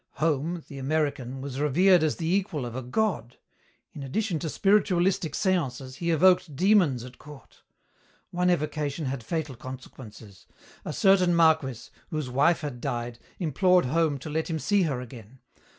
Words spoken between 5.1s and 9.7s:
séances he evoked demons at court. One evocation had fatal